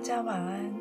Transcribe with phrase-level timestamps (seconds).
[0.00, 0.74] 大家晚安，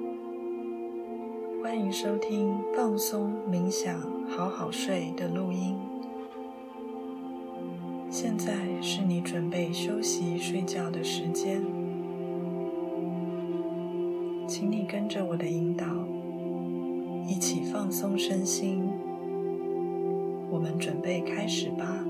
[1.61, 3.99] 欢迎收听放松冥想
[4.29, 5.77] 好好睡的录音。
[8.09, 11.61] 现在是你准备休息睡觉的时间，
[14.47, 15.85] 请你跟着我的引导，
[17.27, 18.89] 一起放松身心。
[20.49, 22.05] 我们准备开始吧。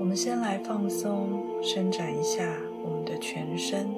[0.00, 3.88] 我们先来放松，伸展一下我们的全身。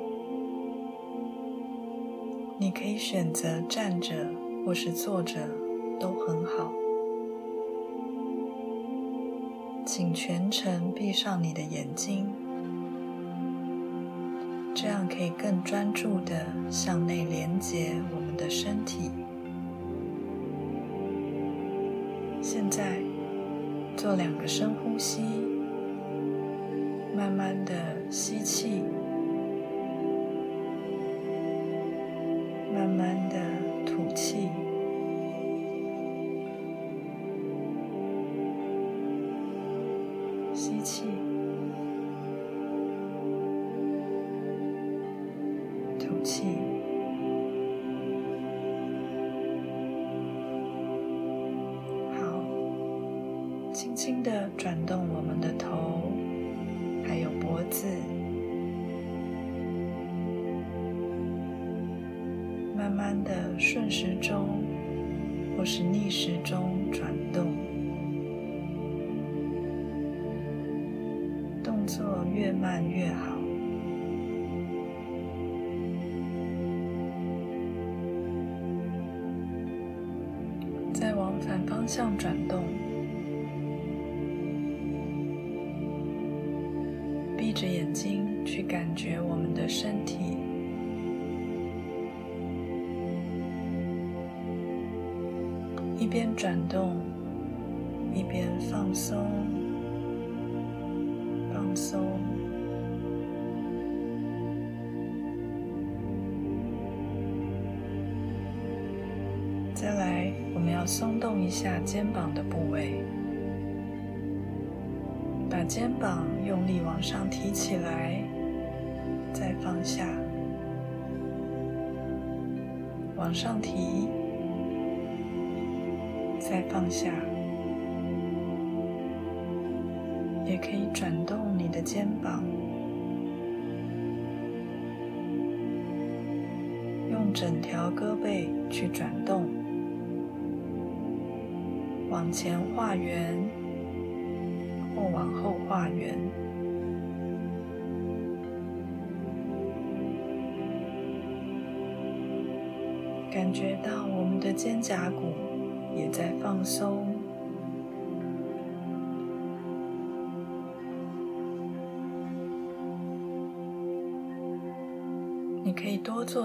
[2.59, 4.31] 你可以选择站着
[4.65, 5.51] 或是坐着，
[6.01, 6.73] 都很好。
[9.85, 12.33] 请全程闭上你的眼睛，
[14.75, 19.11] 这样可以更专注地向内连接我们的身体。
[22.41, 23.01] 现在
[23.97, 25.46] 做两个深呼吸。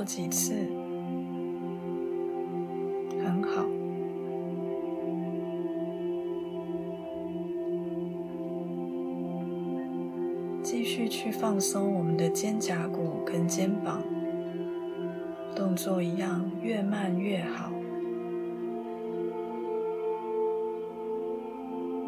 [0.03, 0.53] 几次。
[3.23, 3.66] 很好
[10.63, 14.01] 继续去放松我们的肩胛骨跟肩膀，
[15.56, 17.72] 动作一样，越慢越好。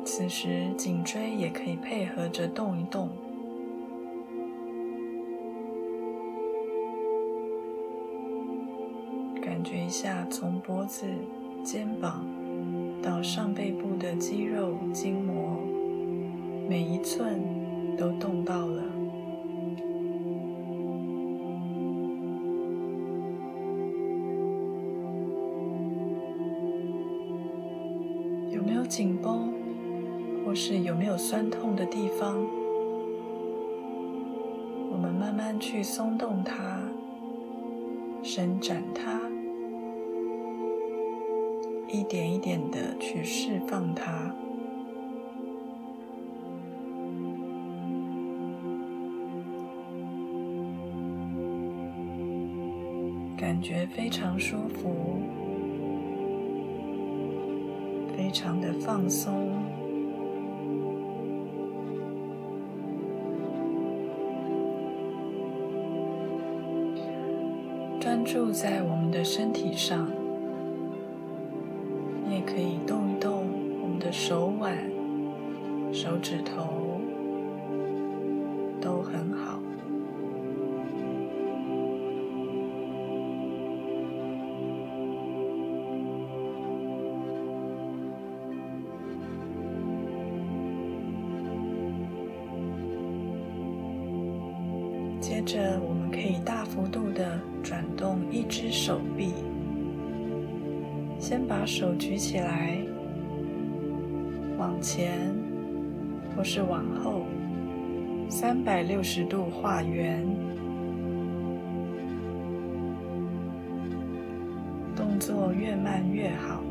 [0.06, 3.10] 此时颈椎也可以配合着动一动，
[9.74, 11.08] 觉一下从脖子、
[11.64, 12.24] 肩膀
[13.02, 15.60] 到上背部的肌肉、筋膜，
[16.70, 17.42] 每一寸。
[17.96, 18.82] 都动到了，
[28.50, 29.54] 有没有紧绷，
[30.44, 32.36] 或是有没有酸痛的地方？
[34.92, 36.82] 我们慢慢去松动它，
[38.24, 39.22] 伸展它，
[41.94, 44.34] 一点一点的去释放它。
[53.38, 55.22] 感觉非常舒服，
[58.18, 59.52] 非常的放松。
[68.00, 70.10] 专注在我们的身体上，
[115.74, 116.62] 越慢越好。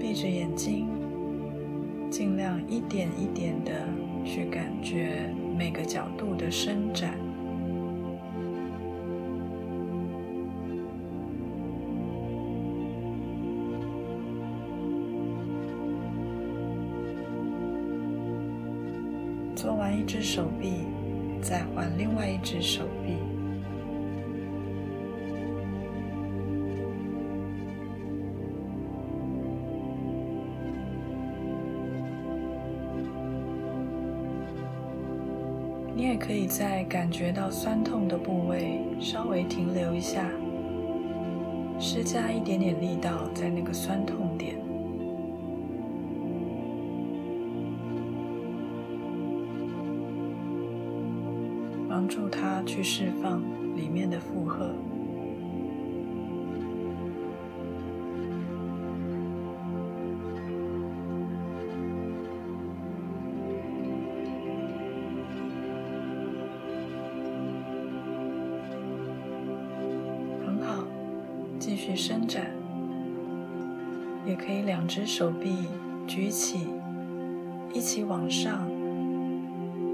[0.00, 0.88] 闭着眼睛，
[2.10, 3.86] 尽量一点一点的
[4.24, 7.14] 去感觉每个角度的伸展。
[19.54, 20.72] 做完一只手臂，
[21.40, 22.82] 再换另外一只手
[36.26, 40.26] 可以在感觉到酸痛的部位稍微停留一下，
[41.78, 44.56] 施加一点点力道在那个酸痛点。
[51.86, 53.42] 帮助他去释放
[53.76, 54.74] 里面的负荷。
[71.94, 72.50] 伸展，
[74.26, 75.68] 也可以两只手臂
[76.06, 76.68] 举起，
[77.72, 78.68] 一起往上、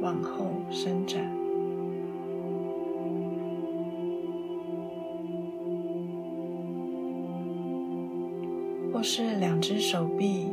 [0.01, 1.31] 往后伸展。
[8.93, 10.49] 或是两只手臂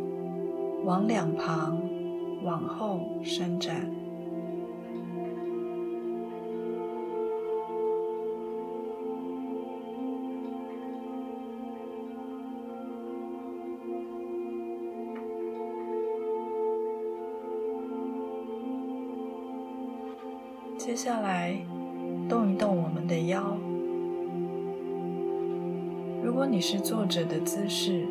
[0.85, 1.81] 往两旁、
[2.43, 3.96] 往后伸展。
[20.97, 21.55] 接下来，
[22.27, 23.55] 动一动我们的腰。
[26.23, 28.03] 如果你是坐着的姿势，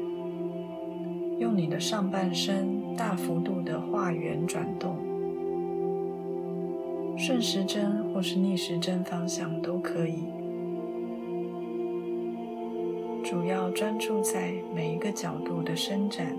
[1.40, 4.96] 用你的上半身大幅度的画圆转动，
[7.18, 10.22] 顺时针或是逆时针方向都可以。
[13.24, 16.36] 主要专注在每一个角度的伸展。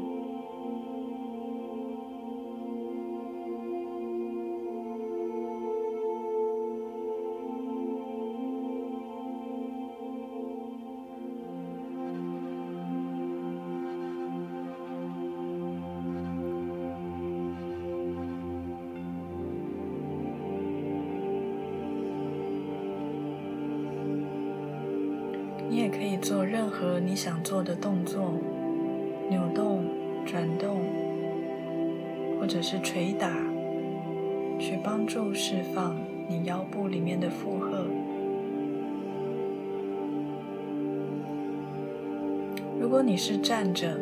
[43.07, 43.97] 你是站着，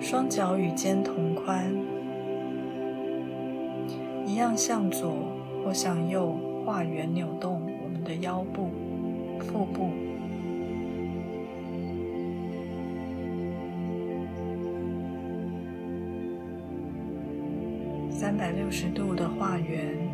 [0.00, 1.70] 双脚与肩同宽，
[4.24, 5.14] 一样向左
[5.62, 6.34] 或向右
[6.64, 8.70] 画圆扭动我们的腰部。
[9.40, 9.90] 腹部，
[18.10, 20.09] 三百六十度的画圆，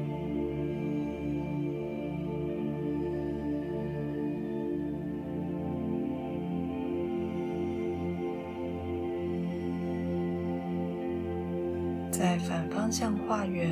[13.28, 13.68] 画圆。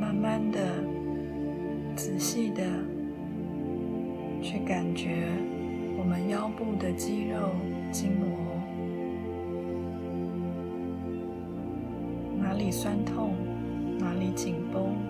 [0.00, 0.82] 慢慢的、
[1.94, 2.62] 仔细的
[4.40, 5.28] 去感觉
[5.98, 7.50] 我们腰部的肌肉、
[7.92, 8.26] 筋膜，
[12.40, 13.34] 哪里酸痛，
[13.98, 15.07] 哪里紧绷。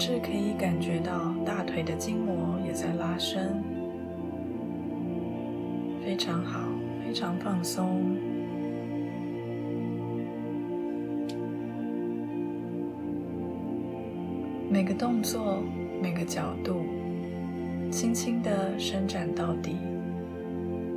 [0.00, 3.62] 至可以感觉到大腿的筋膜也在拉伸，
[6.02, 6.58] 非常好，
[7.04, 8.00] 非常放松。
[14.70, 15.62] 每个动作、
[16.00, 16.80] 每个角度，
[17.90, 19.76] 轻轻的伸展到底，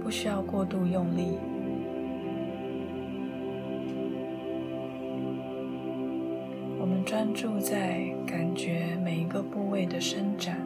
[0.01, 1.38] 不需要过度用力。
[6.79, 8.02] 我们专注在
[8.43, 10.57] 感觉每一个部位的伸展，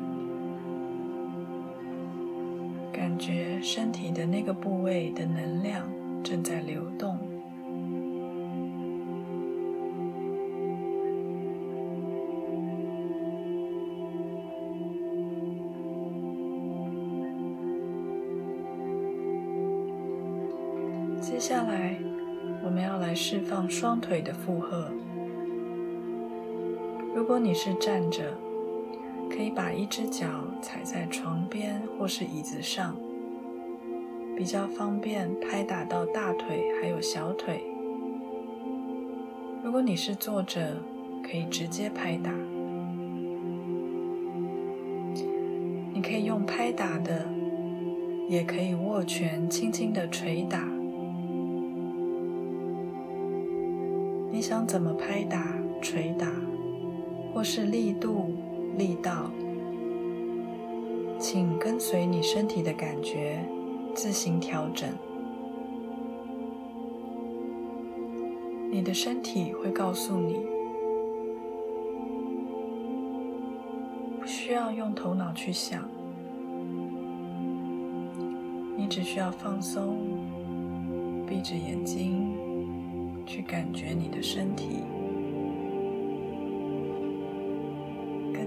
[2.92, 5.88] 感觉身体的那个部位的能量
[6.24, 7.20] 正在流动。
[21.22, 21.96] 接下来，
[22.66, 24.92] 我们要来释放双腿的负荷。
[27.28, 28.24] 如果你是站着，
[29.30, 30.26] 可以把一只脚
[30.62, 32.96] 踩在床边或是椅子上，
[34.34, 37.62] 比较方便拍打到大腿还有小腿。
[39.62, 40.78] 如果你是坐着，
[41.22, 42.32] 可以直接拍打。
[45.94, 47.28] 你可以用拍打的，
[48.30, 50.66] 也可以握拳轻轻的捶打。
[54.32, 56.32] 你想怎么拍打、捶打，
[57.38, 58.34] 或是力度、
[58.80, 59.30] 力道，
[61.20, 63.48] 请跟随你身体的感觉，
[63.94, 64.90] 自行调整。
[68.72, 70.48] 你的身体会告诉你，
[74.20, 75.88] 不需要用头脑去想，
[78.76, 80.00] 你只需要放松，
[81.28, 82.36] 闭着眼睛。
[83.28, 84.78] 去感觉你的身体，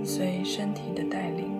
[0.04, 1.59] 随身体的带领，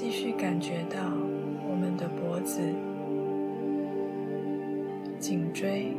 [0.00, 1.12] 继续感觉到
[1.68, 2.60] 我们的脖子
[5.18, 5.92] 颈椎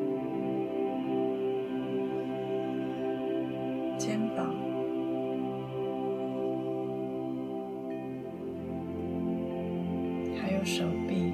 [3.97, 4.55] 肩膀。
[10.41, 11.28] 还有手臂。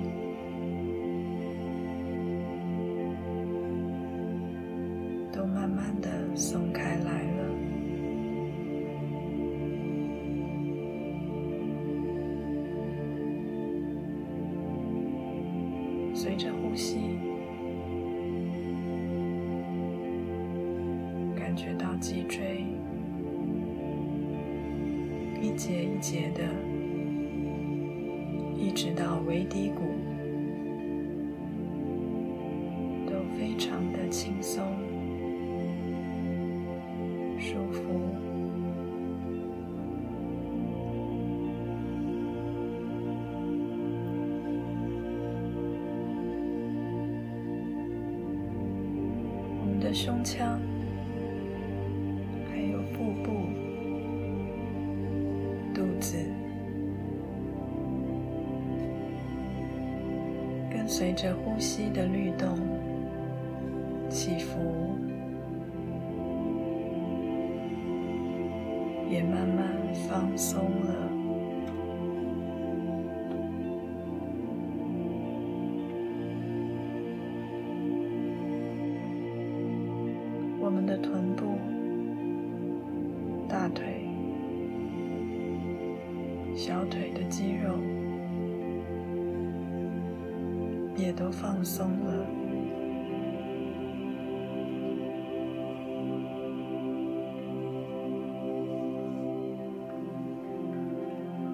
[91.15, 92.45] 都放松了。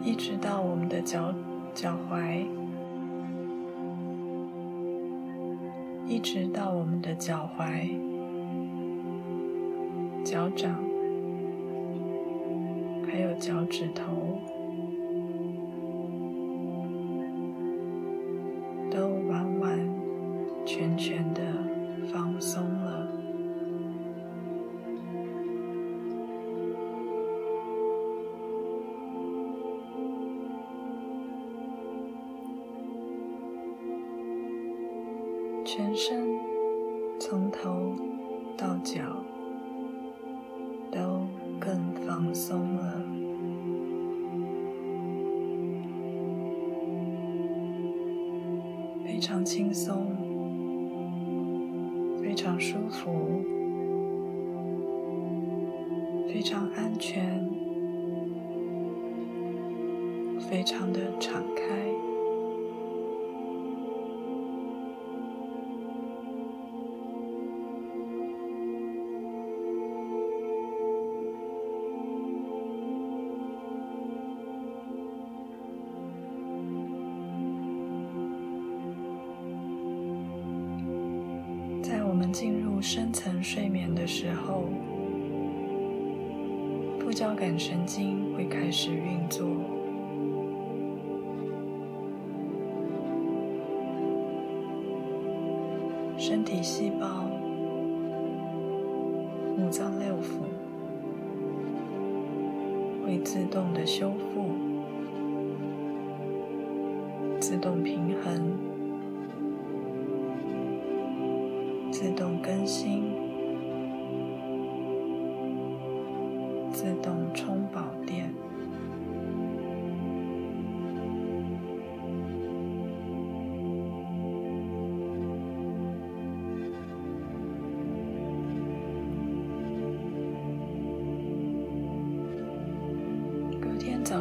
[0.04, 1.34] 一直到我们的脚
[1.74, 2.46] 脚踝
[6.08, 7.88] 一直到我们的脚踝
[10.26, 10.76] 脚掌
[13.06, 14.21] 还有脚趾头。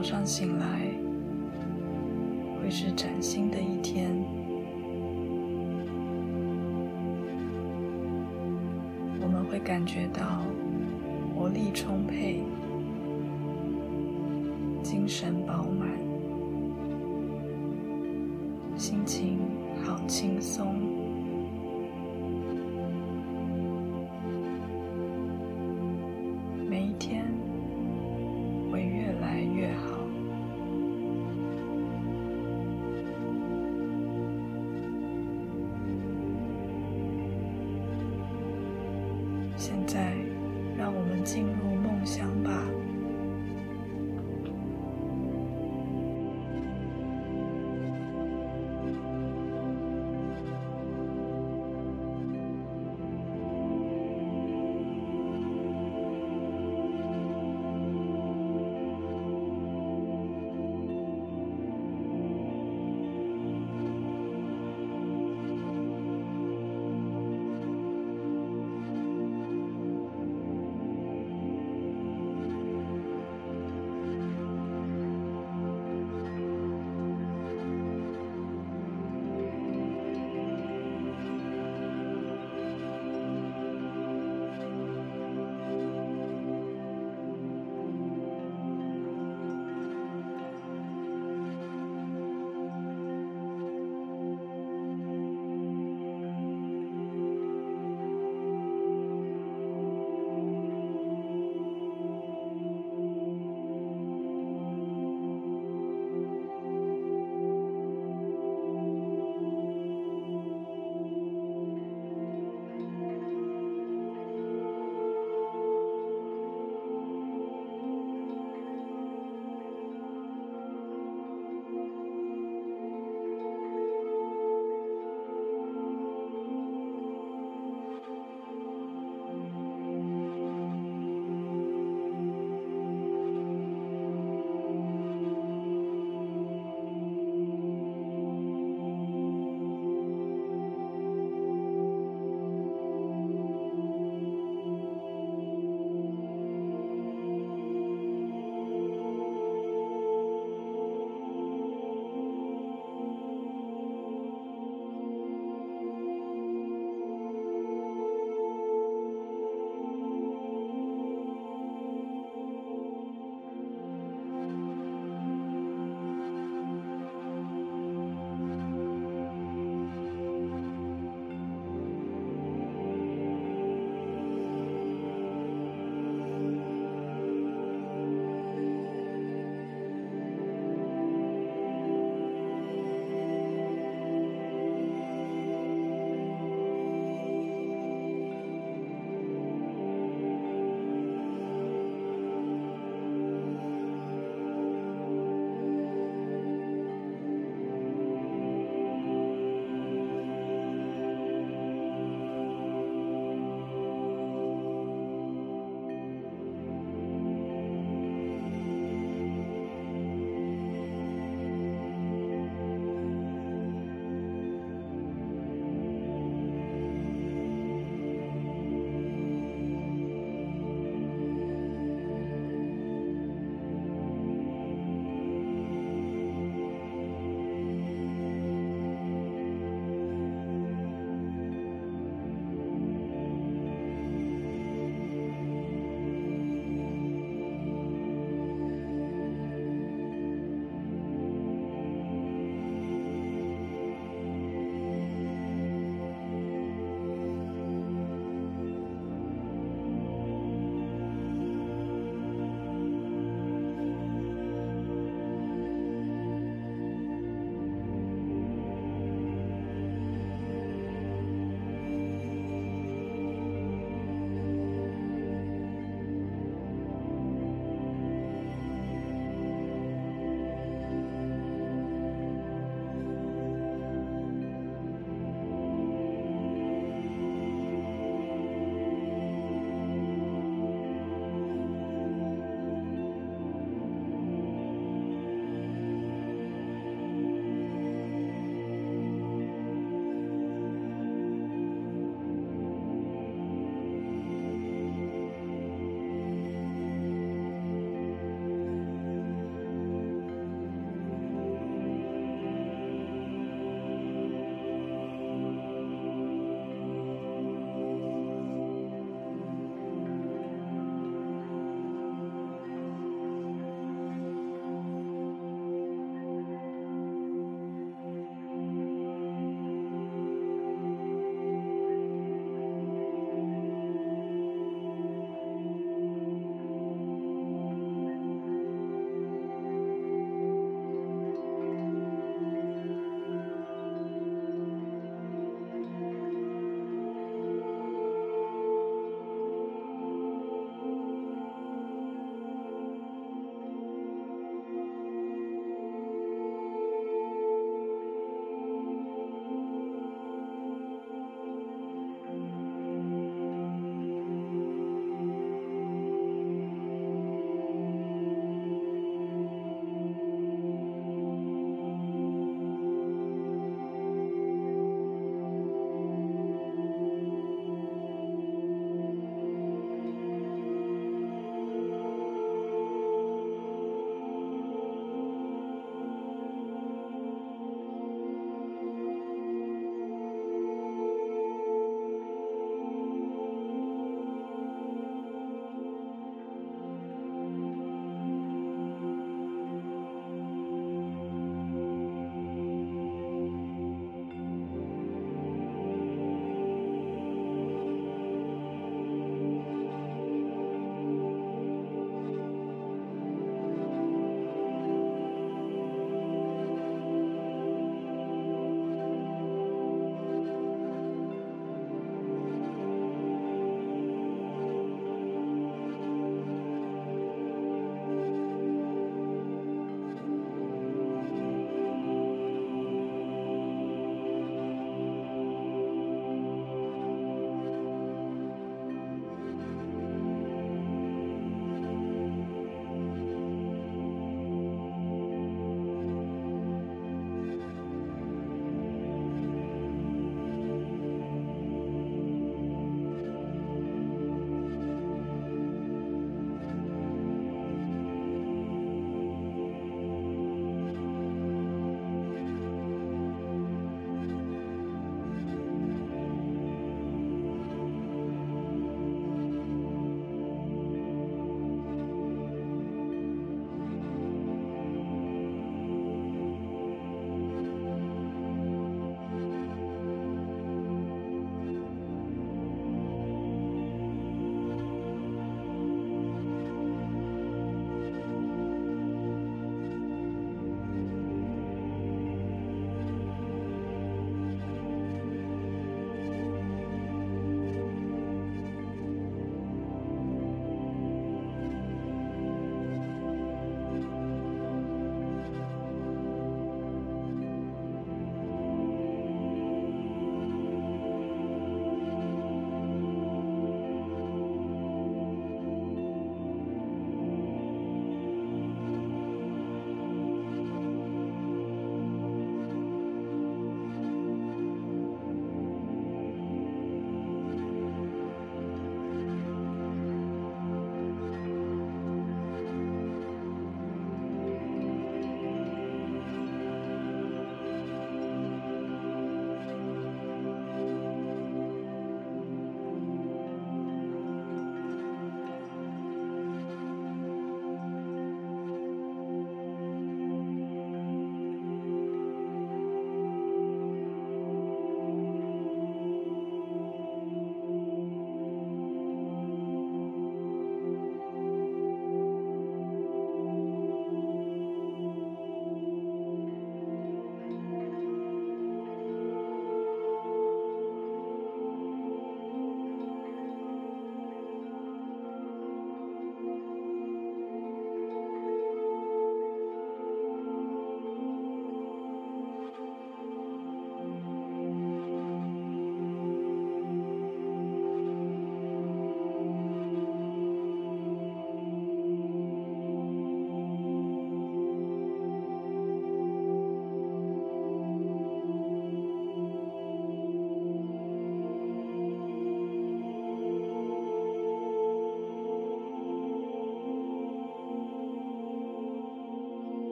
[0.00, 0.94] 早上醒来
[2.58, 4.16] 会是崭新的一天。
[9.20, 10.40] 我们会感觉到
[11.34, 12.42] 活力充沛
[14.82, 15.99] 精神饱满。